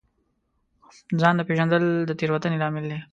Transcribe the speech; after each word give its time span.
ځان 1.21 1.33
نه 1.39 1.43
پېژندل 1.47 1.83
د 2.05 2.11
تېروتنې 2.19 2.57
لامل 2.61 2.85
دی. 2.91 2.99